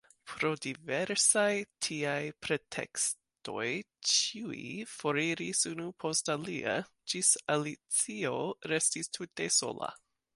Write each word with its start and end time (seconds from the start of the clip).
Pro 0.29 0.49
diversaj 0.65 1.49
tiaj 1.87 2.21
pretekstoj 2.45 3.67
ĉiuj 4.13 4.63
foriris 4.93 5.61
unu 5.73 5.85
post 6.05 6.33
alia, 6.37 6.73
ĝis 7.13 7.29
Alicio 7.57 8.33
restis 8.73 9.13
tute 9.19 9.49
sola. 9.59 9.91